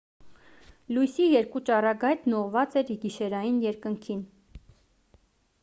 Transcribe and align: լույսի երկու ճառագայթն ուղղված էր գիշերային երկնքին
լույսի 0.95 1.27
երկու 1.33 1.61
ճառագայթն 1.69 2.35
ուղղված 2.39 2.79
էր 2.83 2.89
գիշերային 3.05 3.61
երկնքին 3.67 4.25